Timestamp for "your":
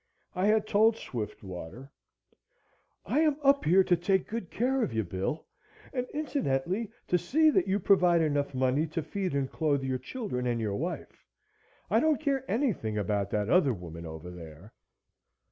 9.83-9.99, 10.59-10.75